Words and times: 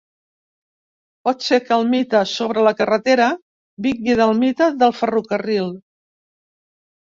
Pot 1.27 1.43
ser 1.47 1.59
que 1.65 1.75
el 1.75 1.85
mite 1.91 2.21
sobre 2.31 2.63
la 2.67 2.71
carretera 2.79 3.27
vingui 3.89 4.17
del 4.21 4.35
mite 4.41 4.71
del 4.81 4.97
ferrocarril. 5.03 5.71